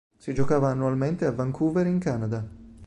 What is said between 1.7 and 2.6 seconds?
in Canada.